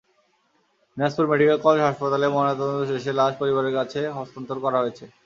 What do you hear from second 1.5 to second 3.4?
college হাসপাতালে ময়নাতদন্ত শেষে লাশ